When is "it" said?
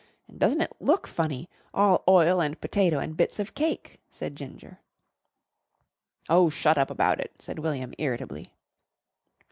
0.61-0.73, 7.19-7.35